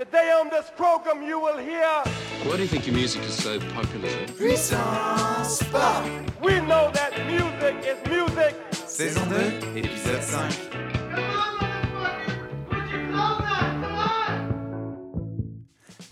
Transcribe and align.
Today 0.00 0.32
on 0.40 0.48
this 0.48 0.70
program 0.78 1.22
you 1.22 1.38
will 1.38 1.58
hear 1.58 1.84
Why 2.44 2.56
do 2.56 2.62
you 2.62 2.68
think 2.68 2.86
your 2.86 2.96
music 2.96 3.20
is 3.24 3.34
so 3.34 3.60
popular? 3.74 4.08
Puissance 4.38 5.62
Pop 5.64 6.06
we 6.42 6.58
know 6.60 6.90
that 6.94 7.12
music 7.26 7.76
is 7.84 7.98
music. 8.08 8.56
Saison 8.86 9.20
2, 9.28 9.76
épisode 9.76 10.22
5 10.22 10.70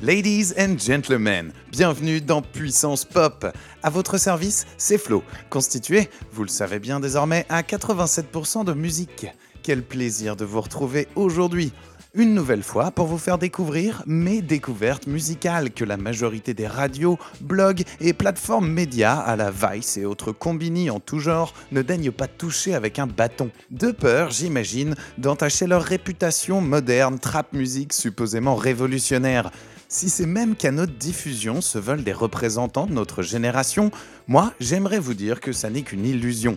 Ladies 0.03 0.53
and 0.59 0.79
gentlemen, 0.79 1.55
bienvenue 1.71 2.21
dans 2.21 2.43
Puissance 2.43 3.07
Pop. 3.07 3.47
À 3.83 3.89
votre 3.89 4.19
service, 4.19 4.67
c'est 4.77 4.99
Flo, 4.99 5.25
constitué, 5.49 6.11
vous 6.33 6.43
le 6.43 6.51
savez 6.51 6.79
bien 6.79 7.01
désormais, 7.01 7.47
à 7.49 7.63
87% 7.63 8.67
de 8.67 8.75
musique. 8.75 9.29
Quel 9.63 9.83
plaisir 9.83 10.37
de 10.37 10.45
vous 10.45 10.61
retrouver 10.61 11.09
aujourd'hui. 11.17 11.73
Une 12.15 12.33
nouvelle 12.33 12.63
fois 12.63 12.91
pour 12.91 13.07
vous 13.07 13.19
faire 13.19 13.37
découvrir 13.37 14.03
mes 14.07 14.41
découvertes 14.41 15.07
musicales 15.07 15.71
que 15.71 15.85
la 15.85 15.99
majorité 15.99 16.55
des 16.55 16.67
radios, 16.67 17.19
blogs 17.43 17.83
et 18.01 18.15
plateformes 18.15 18.67
médias 18.67 19.19
à 19.19 19.37
la 19.37 19.51
Vice 19.51 19.99
et 19.99 20.07
autres 20.07 20.33
combini 20.33 20.89
en 20.89 21.01
tout 21.01 21.19
genre 21.19 21.53
ne 21.71 21.83
daignent 21.83 22.11
pas 22.11 22.27
toucher 22.27 22.75
avec 22.75 22.99
un 22.99 23.07
bâton. 23.07 23.51
De 23.71 23.91
peur, 23.91 24.31
j'imagine, 24.31 24.95
d'entacher 25.19 25.67
leur 25.67 25.83
réputation 25.83 26.63
moderne 26.63 27.19
trap 27.19 27.53
musique 27.53 27.93
supposément 27.93 28.57
révolutionnaire. 28.57 29.51
Si 29.89 30.09
ces 30.09 30.27
mêmes 30.27 30.57
canaux 30.57 30.87
de 30.87 30.93
diffusion 30.93 31.61
se 31.61 31.79
veulent 31.79 32.05
des 32.05 32.15
représentants 32.15 32.87
de 32.87 32.95
notre 32.95 33.23
génération, 33.23 33.91
moi 34.27 34.55
j'aimerais 34.61 34.99
vous 34.99 35.15
dire 35.15 35.41
que 35.41 35.53
ça 35.53 35.69
n'est 35.69 35.83
qu'une 35.83 36.07
illusion. 36.07 36.57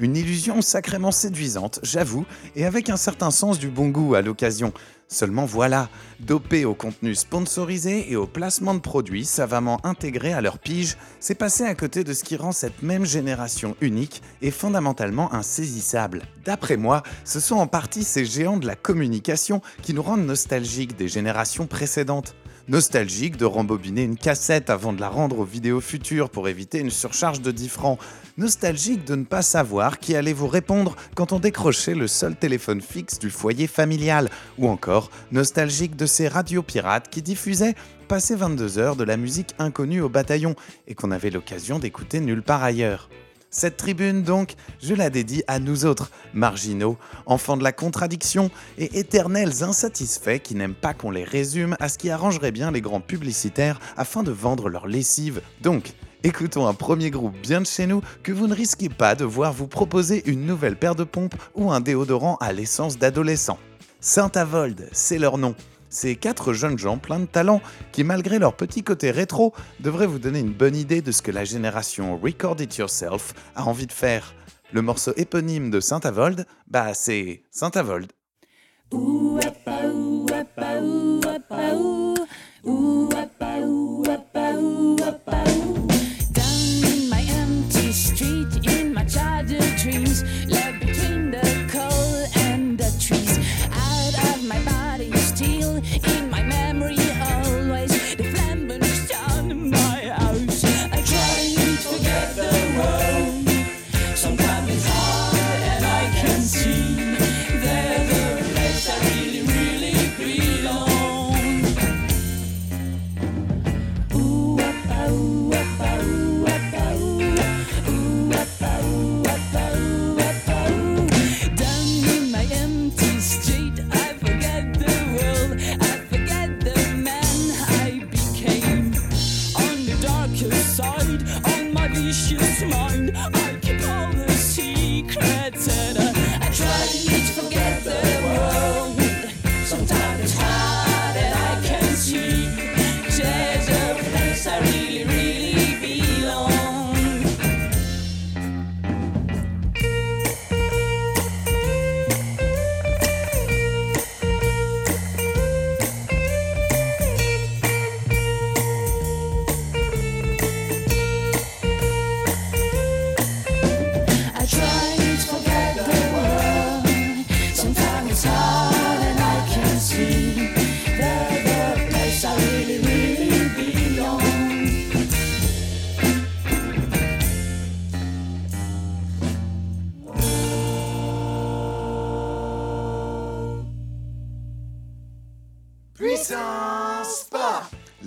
Une 0.00 0.16
illusion 0.16 0.62
sacrément 0.62 1.10
séduisante, 1.10 1.80
j'avoue, 1.82 2.24
et 2.54 2.64
avec 2.64 2.88
un 2.88 2.96
certain 2.96 3.32
sens 3.32 3.58
du 3.58 3.68
bon 3.68 3.88
goût 3.88 4.14
à 4.14 4.22
l'occasion. 4.22 4.72
Seulement 5.08 5.44
voilà, 5.44 5.88
dopé 6.20 6.64
au 6.64 6.74
contenu 6.74 7.16
sponsorisé 7.16 8.12
et 8.12 8.14
au 8.14 8.26
placement 8.26 8.74
de 8.74 8.78
produits 8.78 9.24
savamment 9.24 9.80
intégrés 9.84 10.34
à 10.34 10.40
leur 10.40 10.58
pige, 10.58 10.96
c'est 11.18 11.34
passé 11.34 11.64
à 11.64 11.74
côté 11.74 12.04
de 12.04 12.12
ce 12.12 12.22
qui 12.22 12.36
rend 12.36 12.52
cette 12.52 12.82
même 12.82 13.06
génération 13.06 13.74
unique 13.80 14.22
et 14.40 14.52
fondamentalement 14.52 15.32
insaisissable. 15.34 16.22
D'après 16.44 16.76
moi, 16.76 17.02
ce 17.24 17.40
sont 17.40 17.56
en 17.56 17.66
partie 17.66 18.04
ces 18.04 18.24
géants 18.24 18.58
de 18.58 18.66
la 18.66 18.76
communication 18.76 19.62
qui 19.82 19.94
nous 19.94 20.02
rendent 20.02 20.26
nostalgiques 20.26 20.96
des 20.96 21.08
générations 21.08 21.66
précédentes. 21.66 22.36
Nostalgique 22.68 23.38
de 23.38 23.46
rembobiner 23.46 24.02
une 24.02 24.18
cassette 24.18 24.68
avant 24.68 24.92
de 24.92 25.00
la 25.00 25.08
rendre 25.08 25.38
aux 25.38 25.44
vidéos 25.44 25.80
futures 25.80 26.28
pour 26.28 26.48
éviter 26.48 26.80
une 26.80 26.90
surcharge 26.90 27.40
de 27.40 27.50
10 27.50 27.68
francs. 27.70 27.98
Nostalgique 28.36 29.06
de 29.06 29.14
ne 29.14 29.24
pas 29.24 29.40
savoir 29.40 29.98
qui 29.98 30.14
allait 30.14 30.34
vous 30.34 30.48
répondre 30.48 30.94
quand 31.14 31.32
on 31.32 31.40
décrochait 31.40 31.94
le 31.94 32.06
seul 32.06 32.36
téléphone 32.36 32.82
fixe 32.82 33.18
du 33.18 33.30
foyer 33.30 33.68
familial. 33.68 34.28
Ou 34.58 34.68
encore, 34.68 35.10
nostalgique 35.32 35.96
de 35.96 36.04
ces 36.04 36.28
radios 36.28 36.62
pirates 36.62 37.08
qui 37.08 37.22
diffusaient, 37.22 37.74
passé 38.06 38.36
22 38.36 38.78
heures, 38.78 38.96
de 38.96 39.04
la 39.04 39.16
musique 39.16 39.54
inconnue 39.58 40.02
au 40.02 40.10
bataillon 40.10 40.54
et 40.86 40.94
qu'on 40.94 41.10
avait 41.10 41.30
l'occasion 41.30 41.78
d'écouter 41.78 42.20
nulle 42.20 42.42
part 42.42 42.62
ailleurs. 42.62 43.08
Cette 43.50 43.78
tribune, 43.78 44.22
donc, 44.22 44.56
je 44.82 44.94
la 44.94 45.08
dédie 45.08 45.42
à 45.46 45.58
nous 45.58 45.86
autres, 45.86 46.10
marginaux, 46.34 46.98
enfants 47.24 47.56
de 47.56 47.62
la 47.62 47.72
contradiction 47.72 48.50
et 48.76 48.98
éternels 48.98 49.64
insatisfaits 49.64 50.40
qui 50.40 50.54
n'aiment 50.54 50.74
pas 50.74 50.92
qu'on 50.92 51.10
les 51.10 51.24
résume 51.24 51.74
à 51.80 51.88
ce 51.88 51.96
qui 51.96 52.10
arrangerait 52.10 52.52
bien 52.52 52.70
les 52.70 52.82
grands 52.82 53.00
publicitaires 53.00 53.80
afin 53.96 54.22
de 54.22 54.32
vendre 54.32 54.68
leur 54.68 54.86
lessive. 54.86 55.40
Donc, 55.62 55.94
écoutons 56.24 56.66
un 56.66 56.74
premier 56.74 57.10
groupe 57.10 57.38
bien 57.40 57.62
de 57.62 57.66
chez 57.66 57.86
nous 57.86 58.02
que 58.22 58.32
vous 58.32 58.48
ne 58.48 58.54
risquez 58.54 58.90
pas 58.90 59.14
de 59.14 59.24
voir 59.24 59.54
vous 59.54 59.66
proposer 59.66 60.28
une 60.30 60.44
nouvelle 60.44 60.76
paire 60.76 60.94
de 60.94 61.04
pompes 61.04 61.36
ou 61.54 61.72
un 61.72 61.80
déodorant 61.80 62.36
à 62.42 62.52
l'essence 62.52 62.98
d'adolescent. 62.98 63.58
Saint-Avold, 64.00 64.90
c'est 64.92 65.18
leur 65.18 65.38
nom. 65.38 65.54
Ces 65.90 66.16
quatre 66.16 66.52
jeunes 66.52 66.78
gens 66.78 66.98
pleins 66.98 67.20
de 67.20 67.26
talent 67.26 67.60
qui, 67.92 68.04
malgré 68.04 68.38
leur 68.38 68.54
petit 68.54 68.82
côté 68.82 69.10
rétro, 69.10 69.54
devraient 69.80 70.06
vous 70.06 70.18
donner 70.18 70.40
une 70.40 70.52
bonne 70.52 70.76
idée 70.76 71.02
de 71.02 71.12
ce 71.12 71.22
que 71.22 71.30
la 71.30 71.44
génération 71.44 72.18
Record 72.18 72.60
It 72.60 72.76
Yourself 72.76 73.34
a 73.54 73.64
envie 73.64 73.86
de 73.86 73.92
faire. 73.92 74.34
Le 74.72 74.82
morceau 74.82 75.12
éponyme 75.16 75.70
de 75.70 75.80
Saint-Avold, 75.80 76.46
bah 76.66 76.92
c'est 76.92 77.42
Saint-Avold. 77.50 78.12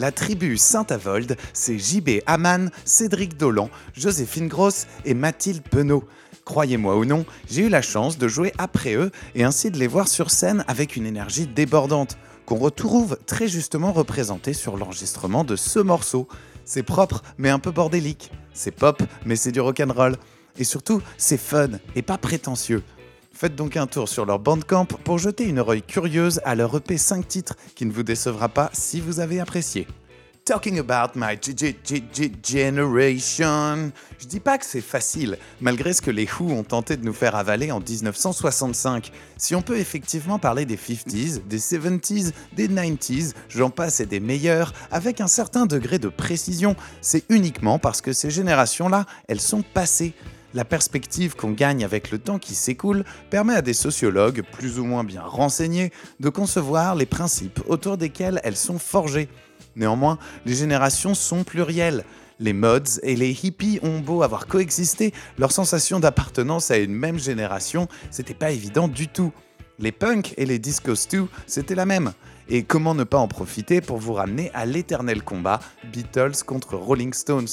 La 0.01 0.11
tribu 0.11 0.57
Saint-Avold, 0.57 1.37
c'est 1.53 1.77
JB 1.77 2.23
Haman, 2.25 2.71
Cédric 2.85 3.37
Dolan, 3.37 3.69
Joséphine 3.93 4.47
Grosse 4.47 4.87
et 5.05 5.13
Mathilde 5.13 5.61
Penaud. 5.61 6.03
Croyez-moi 6.43 6.97
ou 6.97 7.05
non, 7.05 7.23
j'ai 7.47 7.67
eu 7.67 7.69
la 7.69 7.83
chance 7.83 8.17
de 8.17 8.27
jouer 8.27 8.51
après 8.57 8.95
eux 8.95 9.11
et 9.35 9.43
ainsi 9.43 9.69
de 9.69 9.77
les 9.77 9.85
voir 9.85 10.07
sur 10.07 10.31
scène 10.31 10.65
avec 10.67 10.95
une 10.95 11.05
énergie 11.05 11.45
débordante, 11.45 12.17
qu'on 12.47 12.57
retrouve 12.57 13.15
très 13.27 13.47
justement 13.47 13.91
représentée 13.91 14.53
sur 14.53 14.75
l'enregistrement 14.75 15.43
de 15.43 15.55
ce 15.55 15.77
morceau. 15.77 16.27
C'est 16.65 16.81
propre 16.81 17.21
mais 17.37 17.51
un 17.51 17.59
peu 17.59 17.69
bordélique. 17.69 18.31
C'est 18.55 18.71
pop 18.71 19.03
mais 19.23 19.35
c'est 19.35 19.51
du 19.51 19.61
rock'n'roll. 19.61 20.15
Et 20.57 20.63
surtout, 20.63 21.03
c'est 21.17 21.37
fun 21.37 21.69
et 21.95 22.01
pas 22.01 22.17
prétentieux. 22.17 22.81
Faites 23.41 23.55
donc 23.55 23.75
un 23.75 23.87
tour 23.87 24.07
sur 24.07 24.23
leur 24.27 24.37
bandcamp 24.37 24.85
pour 24.85 25.17
jeter 25.17 25.45
une 25.45 25.57
oreille 25.57 25.81
curieuse 25.81 26.39
à 26.45 26.53
leur 26.53 26.77
EP 26.77 26.95
5 26.95 27.27
titres 27.27 27.55
qui 27.73 27.87
ne 27.87 27.91
vous 27.91 28.03
décevra 28.03 28.49
pas 28.49 28.69
si 28.71 29.01
vous 29.01 29.19
avez 29.19 29.39
apprécié. 29.39 29.87
Talking 30.45 30.77
about 30.77 31.13
my 31.15 31.39
g- 31.41 31.75
generation. 32.47 33.91
Je 34.19 34.27
dis 34.27 34.39
pas 34.39 34.59
que 34.59 34.65
c'est 34.67 34.79
facile, 34.79 35.39
malgré 35.59 35.91
ce 35.93 36.03
que 36.03 36.11
les 36.11 36.27
Who 36.27 36.51
ont 36.51 36.63
tenté 36.63 36.97
de 36.97 37.03
nous 37.03 37.13
faire 37.13 37.35
avaler 37.35 37.71
en 37.71 37.79
1965. 37.79 39.11
Si 39.37 39.55
on 39.55 39.63
peut 39.63 39.79
effectivement 39.79 40.37
parler 40.37 40.65
des 40.65 40.77
50s, 40.77 41.41
des 41.47 41.57
70s, 41.57 42.33
des 42.55 42.67
90s, 42.67 43.33
j'en 43.49 43.71
passe 43.71 44.01
et 44.01 44.05
des 44.05 44.19
meilleurs, 44.19 44.71
avec 44.91 45.19
un 45.19 45.27
certain 45.27 45.65
degré 45.65 45.97
de 45.97 46.09
précision, 46.09 46.75
c'est 47.01 47.23
uniquement 47.29 47.79
parce 47.79 48.01
que 48.01 48.13
ces 48.13 48.29
générations-là, 48.29 49.07
elles 49.27 49.41
sont 49.41 49.63
passées. 49.63 50.13
La 50.53 50.65
perspective 50.65 51.35
qu'on 51.35 51.51
gagne 51.51 51.85
avec 51.85 52.11
le 52.11 52.19
temps 52.19 52.37
qui 52.37 52.55
s'écoule 52.55 53.05
permet 53.29 53.55
à 53.55 53.61
des 53.61 53.73
sociologues, 53.73 54.43
plus 54.51 54.79
ou 54.79 54.83
moins 54.83 55.05
bien 55.05 55.21
renseignés, 55.21 55.91
de 56.19 56.29
concevoir 56.29 56.95
les 56.95 57.05
principes 57.05 57.61
autour 57.67 57.97
desquels 57.97 58.41
elles 58.43 58.57
sont 58.57 58.79
forgées. 58.79 59.29
Néanmoins, 59.77 60.17
les 60.45 60.55
générations 60.55 61.13
sont 61.13 61.45
plurielles. 61.45 62.03
Les 62.39 62.53
mods 62.53 62.99
et 63.03 63.15
les 63.15 63.31
hippies 63.31 63.79
ont 63.81 63.99
beau 63.99 64.23
avoir 64.23 64.47
coexisté, 64.47 65.13
leur 65.37 65.51
sensation 65.51 65.99
d'appartenance 65.99 66.71
à 66.71 66.77
une 66.77 66.93
même 66.93 67.19
génération, 67.19 67.87
c'était 68.09 68.33
pas 68.33 68.51
évident 68.51 68.87
du 68.87 69.07
tout. 69.07 69.31
Les 69.79 69.91
punks 69.91 70.33
et 70.37 70.45
les 70.45 70.59
disco 70.59 70.95
stew, 70.95 71.27
c'était 71.47 71.75
la 71.75 71.85
même. 71.85 72.11
Et 72.49 72.63
comment 72.63 72.95
ne 72.95 73.03
pas 73.03 73.19
en 73.19 73.27
profiter 73.27 73.79
pour 73.79 73.97
vous 73.97 74.13
ramener 74.13 74.51
à 74.53 74.65
l'éternel 74.65 75.23
combat 75.23 75.59
Beatles 75.93 76.43
contre 76.45 76.75
Rolling 76.75 77.13
Stones? 77.13 77.47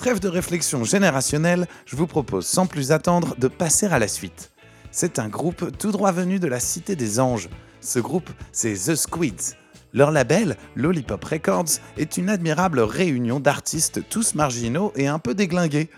Trêve 0.00 0.18
de 0.18 0.28
réflexion 0.28 0.82
générationnelle, 0.82 1.66
je 1.84 1.94
vous 1.94 2.06
propose 2.06 2.46
sans 2.46 2.64
plus 2.64 2.90
attendre 2.90 3.36
de 3.36 3.48
passer 3.48 3.84
à 3.84 3.98
la 3.98 4.08
suite. 4.08 4.50
C'est 4.90 5.18
un 5.18 5.28
groupe 5.28 5.76
tout 5.76 5.92
droit 5.92 6.10
venu 6.10 6.38
de 6.38 6.46
la 6.46 6.58
Cité 6.58 6.96
des 6.96 7.20
Anges. 7.20 7.50
Ce 7.82 7.98
groupe, 7.98 8.30
c'est 8.50 8.72
The 8.72 8.94
Squids. 8.94 9.56
Leur 9.92 10.10
label, 10.10 10.56
Lollipop 10.74 11.22
Records, 11.22 11.80
est 11.98 12.16
une 12.16 12.30
admirable 12.30 12.80
réunion 12.80 13.40
d'artistes 13.40 14.00
tous 14.08 14.34
marginaux 14.34 14.90
et 14.96 15.06
un 15.06 15.18
peu 15.18 15.34
déglingués. 15.34 15.90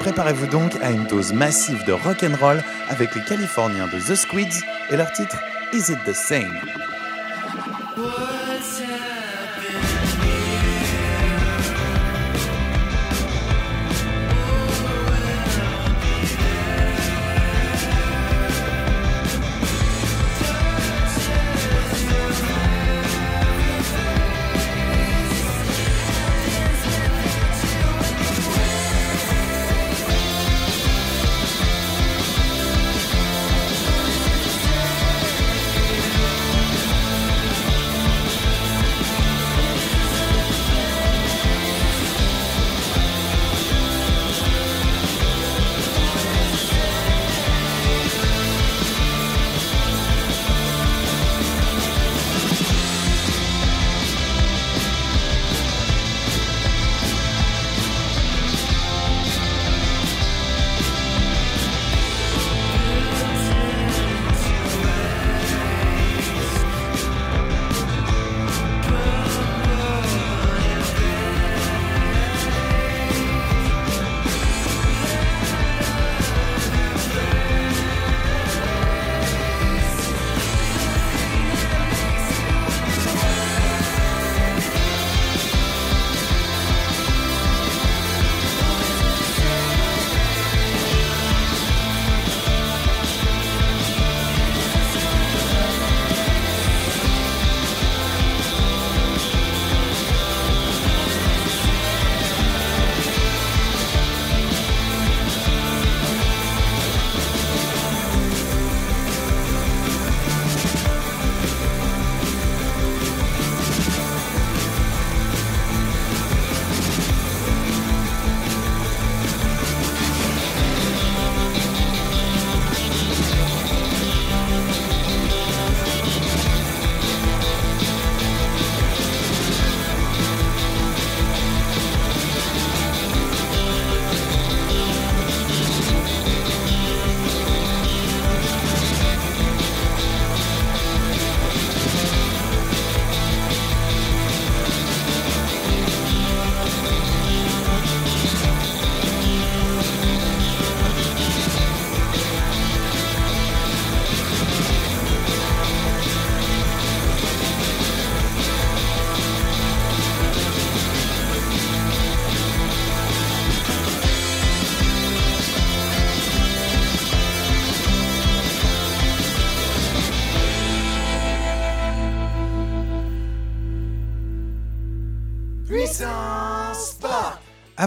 Préparez-vous 0.00 0.48
donc 0.48 0.74
à 0.82 0.90
une 0.90 1.06
dose 1.06 1.32
massive 1.32 1.84
de 1.84 1.92
rock'n'roll 1.92 2.60
avec 2.88 3.14
les 3.14 3.22
Californiens 3.22 3.86
de 3.86 4.00
The 4.00 4.16
Squids 4.16 4.64
et 4.90 4.96
leur 4.96 5.12
titre 5.12 5.36
Is 5.72 5.92
It 5.92 5.98
the 6.04 6.12
Same? 6.12 6.58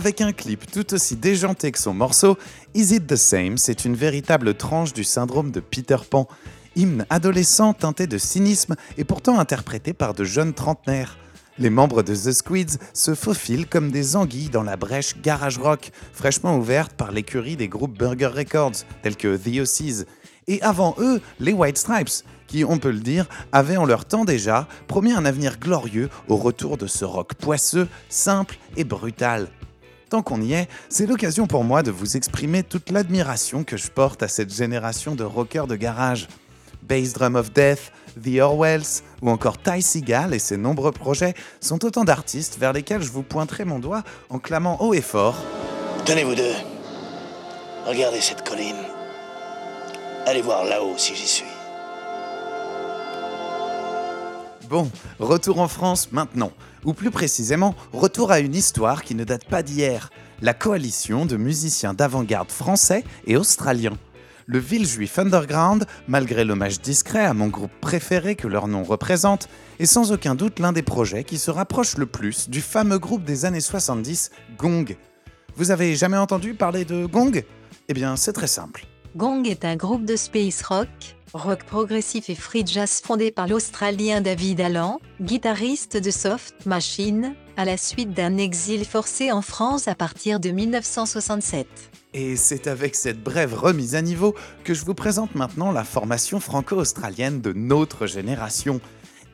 Avec 0.01 0.19
un 0.19 0.31
clip 0.31 0.65
tout 0.71 0.95
aussi 0.95 1.15
déjanté 1.15 1.71
que 1.71 1.77
son 1.77 1.93
morceau, 1.93 2.35
Is 2.73 2.95
It 2.95 3.05
the 3.05 3.15
Same 3.15 3.59
C'est 3.59 3.85
une 3.85 3.93
véritable 3.93 4.55
tranche 4.55 4.93
du 4.93 5.03
syndrome 5.03 5.51
de 5.51 5.59
Peter 5.59 5.97
Pan. 6.09 6.27
Hymne 6.75 7.05
adolescent 7.11 7.73
teinté 7.73 8.07
de 8.07 8.17
cynisme 8.17 8.75
et 8.97 9.03
pourtant 9.03 9.37
interprété 9.37 9.93
par 9.93 10.15
de 10.15 10.23
jeunes 10.23 10.55
trentenaires. 10.55 11.19
Les 11.59 11.69
membres 11.69 12.01
de 12.01 12.15
The 12.15 12.31
Squids 12.31 12.79
se 12.95 13.13
faufilent 13.13 13.67
comme 13.67 13.91
des 13.91 14.15
anguilles 14.15 14.49
dans 14.49 14.63
la 14.63 14.75
brèche 14.75 15.21
garage 15.21 15.59
rock, 15.59 15.91
fraîchement 16.13 16.57
ouverte 16.57 16.93
par 16.93 17.11
l'écurie 17.11 17.55
des 17.55 17.67
groupes 17.67 17.95
Burger 17.95 18.31
Records, 18.35 18.83
tels 19.03 19.15
que 19.15 19.37
The 19.37 19.59
Ossies. 19.59 20.05
Et 20.47 20.63
avant 20.63 20.95
eux, 20.97 21.21
les 21.39 21.53
White 21.53 21.77
Stripes, 21.77 22.25
qui, 22.47 22.65
on 22.65 22.79
peut 22.79 22.89
le 22.89 23.01
dire, 23.01 23.27
avaient 23.51 23.77
en 23.77 23.85
leur 23.85 24.05
temps 24.05 24.25
déjà 24.25 24.67
promis 24.87 25.11
un 25.11 25.25
avenir 25.25 25.59
glorieux 25.59 26.09
au 26.27 26.37
retour 26.37 26.79
de 26.79 26.87
ce 26.87 27.05
rock 27.05 27.35
poisseux, 27.35 27.87
simple 28.09 28.57
et 28.75 28.83
brutal. 28.83 29.47
Tant 30.11 30.21
qu'on 30.21 30.41
y 30.41 30.51
est, 30.51 30.67
c'est 30.89 31.05
l'occasion 31.05 31.47
pour 31.47 31.63
moi 31.63 31.83
de 31.83 31.89
vous 31.89 32.17
exprimer 32.17 32.63
toute 32.63 32.89
l'admiration 32.89 33.63
que 33.63 33.77
je 33.77 33.87
porte 33.87 34.21
à 34.21 34.27
cette 34.27 34.53
génération 34.53 35.15
de 35.15 35.23
rockers 35.23 35.67
de 35.67 35.77
garage. 35.77 36.27
Bass 36.81 37.13
Drum 37.13 37.37
of 37.37 37.53
Death, 37.53 37.93
The 38.21 38.41
Orwells 38.41 39.03
ou 39.21 39.29
encore 39.29 39.57
Ty 39.57 39.81
Seagal 39.81 40.33
et 40.33 40.39
ses 40.39 40.57
nombreux 40.57 40.91
projets 40.91 41.33
sont 41.61 41.85
autant 41.85 42.03
d'artistes 42.03 42.57
vers 42.59 42.73
lesquels 42.73 43.01
je 43.01 43.09
vous 43.09 43.23
pointerai 43.23 43.63
mon 43.63 43.79
doigt 43.79 44.03
en 44.29 44.37
clamant 44.37 44.81
haut 44.81 44.93
et 44.93 44.99
fort 44.99 45.37
Tenez-vous 46.03 46.35
deux, 46.35 46.55
regardez 47.85 48.19
cette 48.19 48.45
colline. 48.45 48.83
Allez 50.25 50.41
voir 50.41 50.65
là-haut 50.65 50.97
si 50.97 51.15
j'y 51.15 51.27
suis. 51.27 51.50
Bon, 54.71 54.89
retour 55.19 55.59
en 55.59 55.67
France 55.67 56.13
maintenant, 56.13 56.53
ou 56.85 56.93
plus 56.93 57.11
précisément, 57.11 57.75
retour 57.91 58.31
à 58.31 58.39
une 58.39 58.55
histoire 58.55 59.03
qui 59.03 59.15
ne 59.15 59.25
date 59.25 59.43
pas 59.43 59.63
d'hier, 59.63 60.09
la 60.41 60.53
coalition 60.53 61.25
de 61.25 61.35
musiciens 61.35 61.93
d'avant-garde 61.93 62.49
français 62.49 63.03
et 63.27 63.35
australiens. 63.35 63.97
Le 64.45 64.59
Villejuif 64.59 65.19
Underground, 65.19 65.85
malgré 66.07 66.45
l'hommage 66.45 66.79
discret 66.79 67.25
à 67.25 67.33
mon 67.33 67.47
groupe 67.47 67.73
préféré 67.81 68.37
que 68.37 68.47
leur 68.47 68.69
nom 68.69 68.83
représente, 68.83 69.49
est 69.79 69.85
sans 69.85 70.13
aucun 70.13 70.35
doute 70.35 70.59
l'un 70.59 70.71
des 70.71 70.83
projets 70.83 71.25
qui 71.25 71.37
se 71.37 71.51
rapproche 71.51 71.97
le 71.97 72.05
plus 72.05 72.49
du 72.49 72.61
fameux 72.61 72.97
groupe 72.97 73.25
des 73.25 73.43
années 73.43 73.59
70, 73.59 74.31
Gong. 74.57 74.95
Vous 75.57 75.71
avez 75.71 75.97
jamais 75.97 76.15
entendu 76.15 76.53
parler 76.53 76.85
de 76.85 77.05
Gong? 77.07 77.43
Eh 77.89 77.93
bien, 77.93 78.15
c'est 78.15 78.31
très 78.31 78.47
simple. 78.47 78.85
Gong 79.17 79.43
est 79.43 79.65
un 79.65 79.75
groupe 79.75 80.05
de 80.05 80.15
space 80.15 80.61
rock, 80.61 80.87
rock 81.33 81.65
progressif 81.65 82.29
et 82.29 82.35
free 82.35 82.63
jazz 82.65 83.01
fondé 83.03 83.29
par 83.29 83.45
l'Australien 83.45 84.21
David 84.21 84.61
Allen, 84.61 84.93
guitariste 85.19 85.97
de 85.97 86.09
Soft 86.09 86.65
Machine, 86.65 87.35
à 87.57 87.65
la 87.65 87.75
suite 87.75 88.13
d'un 88.13 88.37
exil 88.37 88.85
forcé 88.85 89.33
en 89.33 89.41
France 89.41 89.89
à 89.89 89.95
partir 89.95 90.39
de 90.39 90.51
1967. 90.51 91.67
Et 92.13 92.37
c'est 92.37 92.67
avec 92.67 92.95
cette 92.95 93.21
brève 93.21 93.53
remise 93.53 93.95
à 93.95 94.01
niveau 94.01 94.33
que 94.63 94.73
je 94.73 94.85
vous 94.85 94.93
présente 94.93 95.35
maintenant 95.35 95.73
la 95.73 95.83
formation 95.83 96.39
franco-australienne 96.39 97.41
de 97.41 97.51
notre 97.51 98.07
génération. 98.07 98.79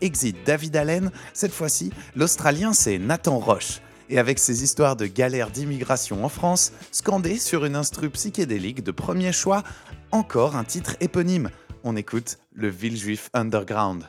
Exit 0.02 0.38
David 0.44 0.76
Allen, 0.76 1.12
cette 1.34 1.54
fois-ci, 1.54 1.92
l'Australien 2.16 2.74
c'est 2.74 2.98
Nathan 2.98 3.38
Roche. 3.38 3.82
Et 4.10 4.20
avec 4.20 4.40
ses 4.40 4.64
histoires 4.64 4.96
de 4.96 5.06
galères 5.06 5.52
d'immigration 5.52 6.24
en 6.24 6.30
France, 6.30 6.72
scandé 6.92 7.38
sur 7.38 7.66
une 7.66 7.76
instru 7.76 8.10
psychédélique 8.10 8.84
de 8.84 8.92
premier 8.92 9.32
choix, 9.32 9.64
encore 10.12 10.56
un 10.56 10.64
titre 10.64 10.96
éponyme. 11.02 11.50
On 11.84 11.96
écoute 11.96 12.38
le 12.54 12.70
Villejuif 12.70 13.30
Underground. 13.34 14.06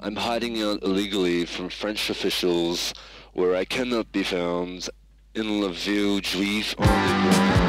I'm 0.00 0.16
hiding 0.16 0.60
out 0.60 0.82
illegally 0.82 1.46
from 1.46 1.68
French 1.68 2.10
officials 2.10 2.92
where 3.34 3.54
I 3.54 3.64
cannot 3.64 4.10
be 4.10 4.24
found 4.24 4.88
in 5.32 5.60
La 5.60 5.68
Ville 5.68 6.20
Juif 6.20 6.74
underground. 6.76 7.52
La 7.56 7.61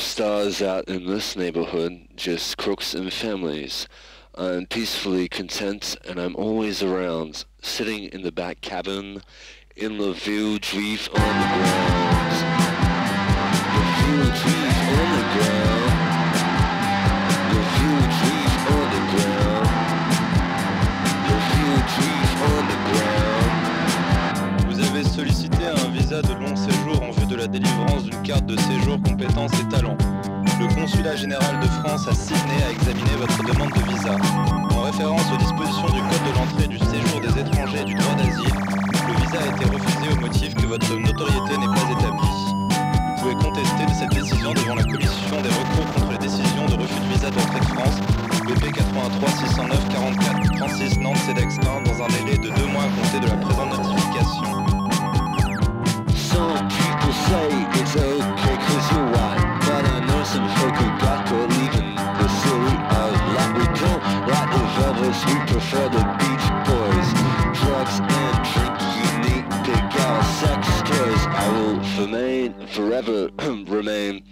stars 0.00 0.62
out 0.62 0.88
in 0.88 1.06
this 1.06 1.36
neighborhood, 1.36 2.08
just 2.16 2.56
crooks 2.56 2.94
and 2.94 3.12
families. 3.12 3.86
I'm 4.34 4.66
peacefully 4.66 5.28
content 5.28 5.96
and 6.08 6.18
I'm 6.18 6.34
always 6.36 6.82
around, 6.82 7.44
sitting 7.60 8.04
in 8.04 8.22
the 8.22 8.32
back 8.32 8.62
cabin 8.62 9.22
in 9.76 9.98
La 9.98 10.12
Ville 10.12 10.58
on 11.08 11.40
the 11.40 11.46
La 11.56 12.49
talents. 29.48 29.96
Le 30.60 30.74
consulat 30.74 31.16
général 31.16 31.60
de 31.60 31.66
France 31.66 32.06
à 32.08 32.12
Sydney 32.12 32.62
a 32.66 32.70
examiné 32.72 33.10
votre 33.18 33.42
demande 33.42 33.72
de 33.72 33.82
visa. 33.90 34.16
En 34.70 34.82
référence 34.82 35.24
aux 35.32 35.36
dispositions 35.38 35.86
du 35.86 36.00
Code 36.00 36.24
de 36.28 36.34
l'entrée 36.36 36.68
du 36.68 36.78
séjour 36.78 37.20
des 37.20 37.40
étrangers 37.40 37.80
et 37.80 37.84
du 37.84 37.94
droit 37.94 38.14
d'asile, 38.14 38.54
le 39.08 39.14
visa 39.20 39.38
a 39.40 39.48
été 39.48 39.64
refusé 39.64 40.12
au 40.12 40.20
motif 40.20 40.54
que 40.54 40.66
votre 40.66 40.94
notoriété 40.94 41.56
n'est 41.58 41.72
pas 41.72 41.88
établie. 41.90 42.36
Vous 43.16 43.22
pouvez 43.22 43.34
contester 43.34 43.86
de 43.86 43.92
cette 43.92 44.12
décision 44.12 44.52
devant 44.52 44.74
la 44.74 44.84
commission 44.84 45.40
des 45.42 45.48
recours 45.48 45.92
contre 45.94 46.12
les 46.12 46.18
décisions 46.18 46.66
de 46.66 46.74
refus 46.74 47.00
de 47.00 47.12
visa 47.14 47.30
d'entrée 47.30 47.60
de 47.60 47.72
France, 47.72 48.00
BP 48.46 48.72
83 48.72 49.28
609 49.28 49.88
44 49.88 50.56
36 50.56 50.98
Nantes 50.98 51.16
CEDEX 51.18 51.58
1 51.64 51.89
the 65.10 65.16
velvets, 65.16 65.24
we 65.26 65.52
prefer 65.52 65.88
the 65.88 66.04
beach 66.18 66.46
boys. 66.66 67.08
Drugs 67.60 68.00
and 68.00 68.36
drink, 68.52 68.76
unique 69.12 69.48
big 69.64 69.90
gal 69.92 70.22
sex 70.22 70.66
toys 70.82 71.26
I 71.26 71.48
will 71.52 72.04
remain, 72.04 72.66
forever 72.68 73.30
remain 73.66 74.24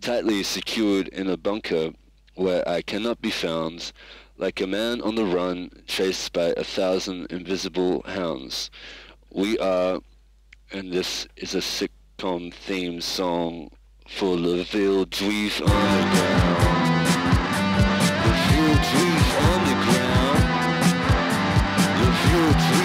tightly 0.00 0.42
secured 0.42 1.08
in 1.08 1.28
a 1.28 1.36
bunker 1.36 1.92
Where 2.34 2.66
I 2.68 2.82
cannot 2.82 3.20
be 3.20 3.30
found. 3.30 3.92
Like 4.38 4.60
a 4.60 4.66
man 4.66 5.02
on 5.02 5.14
the 5.14 5.26
run, 5.26 5.70
chased 5.86 6.32
by 6.32 6.54
a 6.56 6.64
thousand 6.64 7.26
invisible 7.30 8.02
hounds. 8.06 8.70
We 9.30 9.58
are 9.58 10.00
and 10.72 10.90
this 10.90 11.28
is 11.36 11.54
a 11.54 11.58
sitcom 11.58 12.52
theme 12.52 13.02
song 13.02 13.70
for 14.08 14.36
the 14.36 14.64
Ville 14.64 15.04
Juif 15.06 15.60
Underground. 15.60 16.51
The 22.32 22.81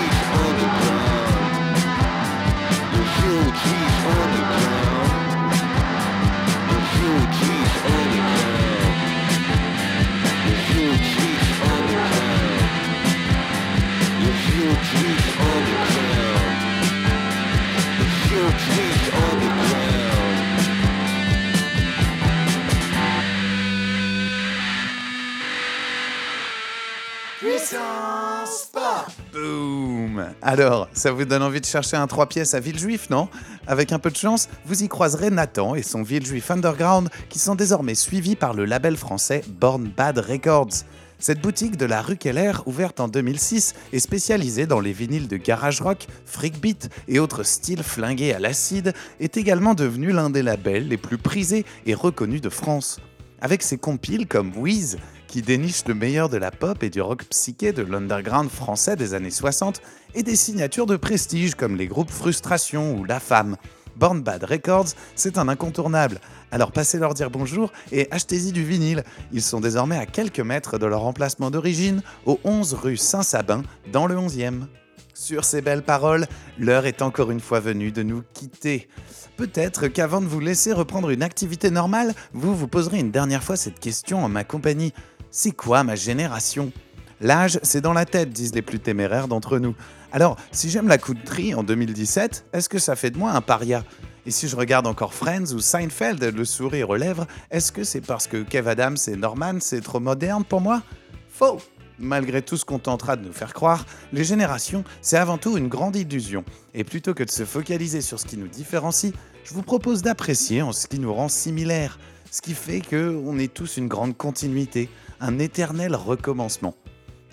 Alors, 30.50 30.88
ça 30.94 31.12
vous 31.12 31.25
donne 31.25 31.44
envie 31.44 31.60
de 31.60 31.66
chercher 31.66 31.98
un 31.98 32.08
3 32.08 32.27
pièces 32.27 32.54
à 32.54 32.62
Villejuif, 32.62 33.10
non? 33.10 33.27
Avec 33.68 33.92
un 33.92 34.00
peu 34.00 34.10
de 34.10 34.16
chance, 34.16 34.48
vous 34.66 34.82
y 34.82 34.88
croiserez 34.88 35.30
Nathan 35.30 35.75
et 35.75 35.84
son 35.84 36.04
Villejuif 36.04 36.50
Underground 36.50 37.10
qui 37.27 37.38
sont 37.38 37.54
désormais 37.54 37.96
suivis 37.96 38.38
par 38.38 38.54
le 38.54 38.63
label 38.63 38.96
français 38.96 39.44
Born 39.60 39.92
Bad 39.98 40.20
Records. 40.20 40.86
Cette 41.20 41.42
boutique 41.42 41.75
de 41.75 41.86
la 41.86 42.01
rue 42.01 42.16
Keller, 42.16 42.54
ouverte 42.66 43.01
en 43.01 43.10
2006, 43.10 43.75
est 43.92 44.00
spécialisée 44.00 44.68
dans 44.68 44.80
les 44.80 44.94
vinyles 44.94 45.27
de 45.27 45.36
garage 45.36 45.82
rock, 45.82 46.08
freak 46.25 46.62
beat 46.62 46.88
et 47.10 47.20
autres 47.20 47.44
styles 47.44 47.84
flingués 47.84 48.34
à 48.34 48.39
l'acide, 48.39 48.94
est 49.20 49.36
également 49.36 49.74
devenue 49.74 50.13
l'un 50.13 50.30
des 50.30 50.44
labels 50.44 50.88
les 50.88 50.96
plus 50.96 51.18
prisés 51.18 51.66
et 51.86 51.94
reconnus 51.94 52.39
de 52.39 52.48
France. 52.48 53.01
Avec 53.42 53.62
ses 53.62 53.77
compiles 53.77 54.27
comme 54.27 54.56
Wheeze, 54.56 54.98
qui 55.27 55.41
déniche 55.41 55.86
le 55.88 55.93
meilleur 55.93 56.29
de 56.29 56.38
la 56.38 56.51
pop 56.51 56.81
et 56.84 56.89
du 56.89 57.01
rock 57.01 57.25
psyché 57.25 57.74
de 57.74 57.84
l'underground 57.84 58.50
français 58.50 58.96
des 58.96 59.13
années 59.13 59.31
60, 59.31 59.81
et 60.15 60.24
des 60.24 60.36
signatures 60.36 60.86
de 60.86 60.96
prestige 60.96 61.55
comme 61.55 61.75
les 61.75 61.88
groupes 61.88 62.10
Frustration 62.10 62.98
ou 62.98 63.03
La 63.03 63.19
Femme. 63.19 63.57
Born 63.98 64.22
Bad 64.22 64.43
Records, 64.43 64.89
c'est 65.15 65.38
un 65.38 65.48
incontournable. 65.48 66.19
Alors 66.51 66.72
passez 66.72 67.00
leur 67.00 67.13
dire 67.13 67.31
bonjour 67.31 67.72
et 67.91 68.07
achetez-y 68.12 68.51
du 68.51 68.63
vinyle. 68.63 69.03
Ils 69.31 69.41
sont 69.41 69.60
désormais 69.60 69.98
à 69.98 70.05
quelques 70.05 70.39
mètres 70.39 70.77
de 70.77 70.86
leur 70.86 71.03
emplacement 71.03 71.51
d'origine, 71.51 72.01
au 72.25 72.39
11 72.43 72.74
rue 72.74 72.98
Saint-Sabin, 72.98 73.63
dans 73.91 74.07
le 74.07 74.15
11e. 74.15 74.67
Sur 75.13 75.46
ces 75.46 75.62
belles 75.62 75.84
paroles, 75.84 76.27
l'heure 76.60 76.86
est 76.86 77.01
encore 77.01 77.31
une 77.31 77.39
fois 77.39 77.60
venue 77.60 77.91
de 77.91 78.03
nous 78.03 78.22
quitter. 78.34 78.88
Peut-être 79.36 79.88
qu'avant 79.88 80.22
de 80.22 80.27
vous 80.27 80.39
laisser 80.39 80.74
reprendre 80.74 81.10
une 81.10 81.24
activité 81.24 81.72
normale, 81.72 82.13
vous 82.34 82.55
vous 82.55 82.67
poserez 82.67 83.00
une 83.00 83.12
dernière 83.12 83.43
fois 83.43 83.55
cette 83.55 83.79
question 83.79 84.24
en 84.24 84.29
ma 84.29 84.43
compagnie. 84.43 84.93
C'est 85.31 85.51
quoi 85.51 85.84
ma 85.84 85.96
génération? 85.96 86.72
L'âge, 87.19 87.60
c'est 87.63 87.81
dans 87.81 87.93
la 87.93 88.05
tête, 88.05 88.29
disent 88.29 88.53
les 88.53 88.62
plus 88.62 88.79
téméraires 88.79 89.27
d'entre 89.27 89.60
nous. 89.60 89.75
Alors, 90.12 90.38
si 90.51 90.69
j'aime 90.69 90.88
la 90.88 90.98
country 90.98 91.53
en 91.53 91.63
2017, 91.63 92.46
est-ce 92.53 92.69
que 92.69 92.79
ça 92.79 92.96
fait 92.96 93.12
de 93.12 93.17
moi 93.17 93.31
un 93.31 93.41
paria? 93.41 93.84
Et 94.25 94.31
si 94.31 94.48
je 94.48 94.55
regarde 94.55 94.88
encore 94.88 95.13
Friends 95.13 95.53
ou 95.53 95.60
Seinfeld, 95.60 96.24
le 96.24 96.46
sourire 96.46 96.89
aux 96.89 96.96
lèvres, 96.96 97.27
est-ce 97.51 97.72
que 97.72 97.84
c'est 97.84 98.01
parce 98.01 98.27
que 98.27 98.43
Kev 98.43 98.69
Adams 98.69 98.98
et 99.07 99.15
Norman, 99.15 99.57
c'est 99.60 99.81
trop 99.81 100.00
moderne 100.00 100.43
pour 100.43 100.62
moi? 100.62 100.81
Faux! 101.29 101.60
Malgré 102.00 102.43
tout 102.43 102.57
ce 102.57 102.65
qu'on 102.65 102.77
tentera 102.77 103.15
de 103.15 103.25
nous 103.25 103.34
faire 103.34 103.53
croire, 103.53 103.86
les 104.13 104.24
générations, 104.24 104.84
c'est 105.01 105.17
avant 105.17 105.39
tout 105.39 105.57
une 105.57 105.67
grande 105.67 105.96
illusion. 105.96 106.46
Et 106.75 106.84
plutôt 106.84 107.15
que 107.15 107.24
de 107.24 107.31
se 107.31 107.43
focaliser 107.43 108.01
sur 108.01 108.19
ce 108.19 108.25
qui 108.27 108.38
nous 108.38 108.48
différencie, 108.48 109.13
je 109.43 109.53
vous 109.53 109.63
propose 109.63 110.03
d'apprécier 110.03 110.62
en 110.62 110.74
ce 110.74 110.86
qui 110.86 111.00
nous 111.00 111.12
rend 111.13 111.27
similaires, 111.27 111.98
ce 112.29 112.41
qui 112.41 112.53
fait 112.53 112.81
que 112.81 113.19
on 113.25 113.39
est 113.39 113.51
tous 113.51 113.77
une 113.77 113.88
grande 113.88 114.15
continuité, 114.15 114.89
un 115.19 115.39
éternel 115.39 115.95
recommencement. 115.95 116.75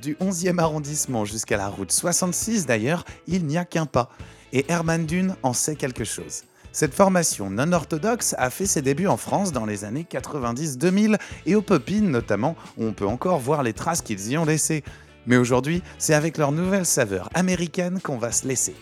Du 0.03 0.15
11e 0.17 0.59
arrondissement 0.59 1.25
jusqu'à 1.25 1.57
la 1.57 1.69
route 1.69 1.93
66 1.93 2.67
d'ailleurs, 2.67 3.05
il 3.27 3.47
n'y 3.47 3.57
a 3.57 3.65
qu'un 3.65 3.87
pas. 3.87 4.11
Et 4.53 4.67
Herman 4.69 5.07
Dune 5.07 5.35
en 5.43 5.53
sait 5.53 5.77
quelque 5.77 6.05
chose. 6.05 6.45
Cette 6.73 6.95
formation 6.95 7.51
non 7.51 7.73
orthodoxe 7.73 8.35
a 8.37 8.51
fait 8.51 8.67
ses 8.67 8.83
débuts 8.83 9.07
en 9.07 9.17
France 9.17 9.53
dans 9.53 9.65
les 9.65 9.85
années 9.85 10.07
90-2000 10.11 11.19
et 11.47 11.55
au 11.55 11.63
Popin 11.63 12.01
notamment, 12.01 12.57
on 12.77 12.93
peut 12.93 13.07
encore 13.07 13.39
voir 13.39 13.63
les 13.63 13.73
traces 13.73 14.03
qu'ils 14.03 14.31
y 14.31 14.37
ont 14.37 14.45
laissées. 14.45 14.83
Mais 15.27 15.37
aujourd'hui, 15.37 15.83
c'est 15.99 16.15
avec 16.15 16.37
leur 16.37 16.53
nouvelle 16.53 16.87
saveur 16.87 17.31
américaine 17.35 18.01
qu'on 18.03 18.19
va 18.19 18.33
se 18.33 18.47
laisser. 18.47 18.75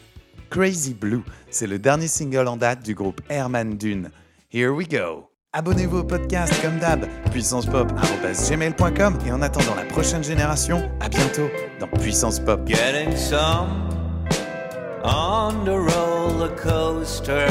Crazy 0.50 0.94
Blue, 0.94 1.22
c'est 1.50 1.66
le 1.66 1.78
dernier 1.78 2.08
single 2.08 2.48
en 2.48 2.56
date 2.56 2.82
du 2.82 2.94
groupe 2.94 3.20
Herman 3.28 3.76
Dune. 3.76 4.10
Here 4.52 4.70
we 4.70 4.88
go! 4.88 5.31
Abonnez-vous 5.54 5.98
au 5.98 6.04
podcast 6.04 6.50
comme 6.62 6.78
d'hab, 6.78 7.06
puissancepop.gmail.com 7.30 9.18
et 9.26 9.32
en 9.32 9.42
attendant 9.42 9.74
la 9.74 9.84
prochaine 9.84 10.24
génération, 10.24 10.90
à 10.98 11.10
bientôt 11.10 11.50
dans 11.78 11.88
Puissance 11.88 12.40
Pop. 12.40 12.66
Getting 12.66 13.14
some 13.14 13.90
on 15.04 15.66
the 15.66 15.76
roller 15.76 16.48
coaster. 16.56 17.48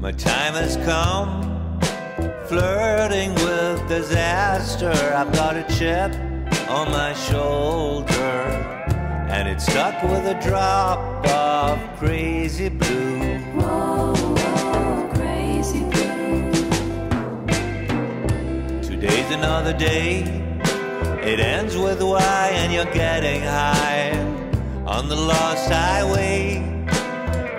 My 0.00 0.12
time 0.12 0.54
has 0.54 0.78
come, 0.86 1.78
flirting 2.46 3.34
with 3.34 3.86
disaster. 3.86 4.94
I've 5.14 5.30
got 5.34 5.56
a 5.56 5.64
chip 5.76 6.14
on 6.70 6.90
my 6.90 7.12
shoulder, 7.12 8.46
and 9.28 9.46
it's 9.46 9.66
stuck 9.66 10.02
with 10.02 10.26
a 10.26 10.40
drop 10.40 10.98
of 11.26 11.78
crazy 11.98 12.70
blue. 12.70 13.31
Another 19.32 19.72
day. 19.72 20.22
It 21.22 21.40
ends 21.40 21.76
with 21.76 22.02
why, 22.02 22.50
and 22.52 22.72
you're 22.72 22.92
getting 22.92 23.42
high 23.42 24.10
on 24.86 25.08
the 25.08 25.16
lost 25.16 25.70
highway. 25.70 26.60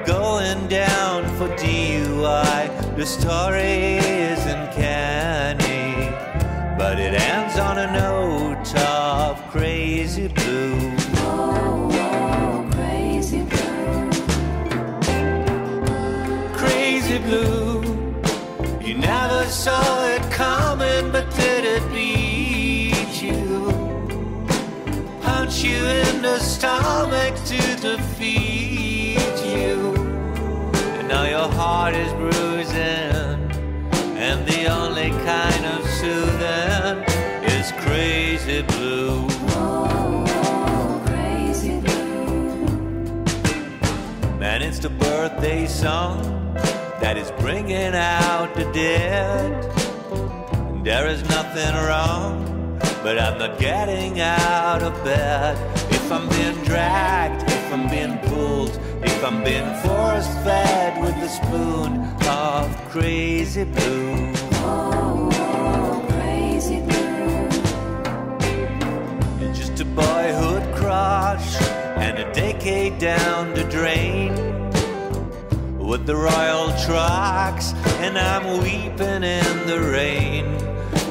Going 0.05 0.67
down 0.67 1.23
for 1.37 1.47
DUI. 1.55 2.95
The 2.95 3.05
story 3.05 3.97
isn't 4.31 4.71
canny, 4.73 6.11
but 6.77 6.99
it 6.99 7.13
ends 7.13 7.57
on 7.57 7.77
a 7.79 7.91
note 7.91 8.75
of 8.75 9.41
crazy 9.49 10.27
blue. 10.27 10.91
Crazy 16.55 17.17
blue. 17.19 17.81
You 18.81 18.95
never 18.95 19.45
saw 19.45 20.05
it 20.07 20.21
coming, 20.31 21.11
but 21.11 21.33
did 21.35 21.62
in 26.25 26.39
stomach 26.39 27.35
to 27.45 27.75
defeat 27.81 29.35
you. 29.45 29.93
And 30.97 31.07
now 31.07 31.23
your 31.23 31.49
heart 31.49 31.95
is 31.95 32.11
bruising, 32.13 33.51
and 34.17 34.45
the 34.47 34.67
only 34.67 35.09
kind 35.25 35.65
of 35.65 35.85
soothing 35.99 37.03
is 37.43 37.71
crazy 37.83 38.61
blue. 38.61 39.27
Man, 44.39 44.61
it's 44.61 44.79
the 44.79 44.89
birthday 44.89 45.65
song 45.67 46.53
that 47.01 47.17
is 47.17 47.31
bringing 47.39 47.95
out 47.95 48.53
the 48.55 48.65
dead. 48.71 49.63
There 50.83 51.07
is 51.07 51.23
nothing 51.29 51.73
wrong, 51.75 52.79
but 53.03 53.17
I'm 53.19 53.37
not 53.39 53.59
getting 53.59 54.21
out 54.21 54.83
of 54.83 54.93
bed. 55.03 55.82
If 56.05 56.11
I'm 56.11 56.27
being 56.27 56.63
dragged, 56.65 57.43
if 57.49 57.73
I'm 57.73 57.89
being 57.89 58.17
pulled, 58.27 58.77
if 59.03 59.23
I'm 59.23 59.41
being 59.41 59.73
force 59.83 60.27
fed 60.43 61.01
with 61.01 61.15
a 61.15 61.29
spoon 61.29 62.01
of 62.27 62.89
crazy 62.91 63.63
blue. 63.63 64.33
It's 69.39 69.57
just 69.57 69.79
a 69.79 69.85
boyhood 69.85 70.75
crush 70.75 71.55
and 71.95 72.19
a 72.19 72.31
decade 72.33 72.99
down 72.99 73.53
the 73.53 73.63
drain 73.63 74.35
with 75.79 76.05
the 76.05 76.17
royal 76.17 76.67
trucks, 76.85 77.73
and 78.03 78.19
I'm 78.19 78.57
weeping 78.61 79.23
in 79.23 79.67
the 79.67 79.79
rain 79.79 80.51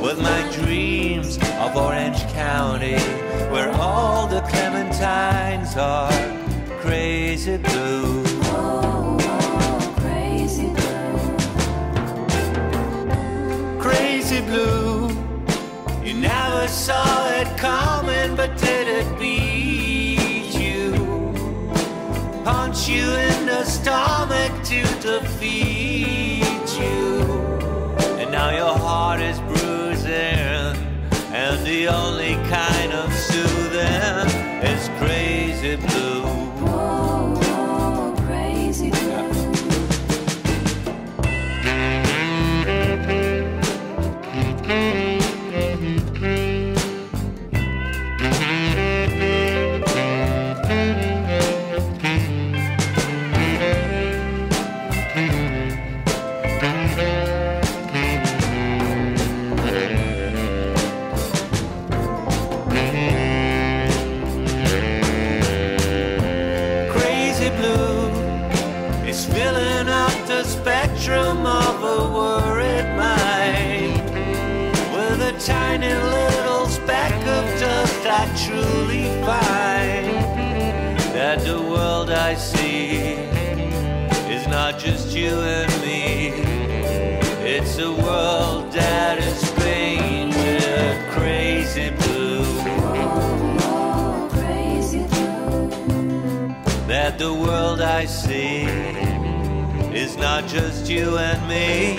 with 0.02 0.20
my 0.20 0.42
dreams 0.52 1.38
of 1.61 1.76
Orange 1.76 2.20
County, 2.35 2.98
where 3.52 3.70
all 3.72 4.26
the 4.26 4.41
clementines 4.92 5.76
are 5.76 6.81
crazy 6.81 7.57
blue. 7.57 8.22
Crazy 13.81 14.40
blue, 14.42 15.09
you 16.05 16.14
never 16.14 16.68
saw 16.68 17.28
it 17.31 17.48
coming, 17.57 18.37
but 18.37 18.57
did 18.59 18.88
it 18.88 19.18
beat 19.18 20.55
you? 20.55 20.92
punch 22.44 22.88
you 22.88 23.05
in 23.05 23.46
the 23.46 23.64
stomach 23.64 24.52
to 24.64 24.83
defeat 25.00 26.68
you. 26.81 27.22
And 28.18 28.33
now 28.33 28.50
your 28.50 28.76
heart 28.76 29.20
is 29.20 29.38
bruising, 29.40 30.76
and 31.33 31.66
the 31.66 31.88
only 31.88 32.32
the 97.22 97.32
world 97.32 97.80
I 97.80 98.04
see 98.04 98.64
is 99.94 100.16
not 100.16 100.48
just 100.48 100.90
you 100.90 101.18
and 101.18 101.40
me. 101.48 101.94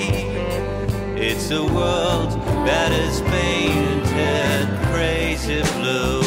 It's 1.15 1.49
a 1.49 1.63
world 1.63 2.31
that 2.67 2.91
is 2.91 3.21
painted 3.21 4.67
crazy 4.91 5.61
blue, 5.77 6.23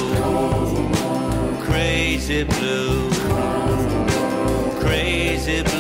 crazy 1.66 2.44
blue, 2.44 3.10
crazy 4.80 5.62
blue, 5.62 5.75